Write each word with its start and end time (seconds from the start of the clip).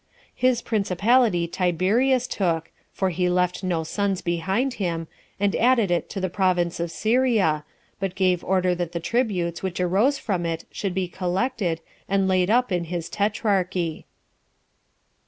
His 0.33 0.63
principality 0.63 1.47
Tiberius 1.47 2.25
took, 2.25 2.71
[for 2.91 3.11
he 3.11 3.29
left 3.29 3.63
no 3.63 3.83
sons 3.83 4.21
behind 4.21 4.73
him,] 4.81 5.07
and 5.39 5.55
added 5.55 5.91
it 5.91 6.09
to 6.09 6.19
the 6.19 6.27
province 6.27 6.79
of 6.79 6.89
Syria, 6.89 7.63
but 7.99 8.15
gave 8.15 8.43
order 8.43 8.73
that 8.73 8.93
the 8.93 8.99
tributes 8.99 9.61
which 9.61 9.79
arose 9.79 10.17
from 10.17 10.43
it 10.43 10.65
should 10.71 10.95
be 10.95 11.07
collected, 11.07 11.81
and 12.09 12.27
laid 12.27 12.49
up 12.49 12.71
in 12.71 12.85
his 12.85 13.11
tetrachy. 13.11 14.05